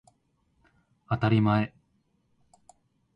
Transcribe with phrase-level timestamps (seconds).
[1.09, 1.75] あたりまえ